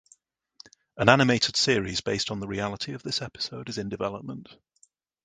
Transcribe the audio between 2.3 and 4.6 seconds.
on the reality of this episode is in development.